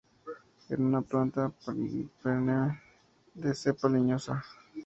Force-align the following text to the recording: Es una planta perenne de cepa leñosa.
Es 0.67 0.79
una 0.79 1.03
planta 1.03 1.45
perenne 1.63 2.57
de 3.45 3.53
cepa 3.53 3.87
leñosa. 3.99 4.43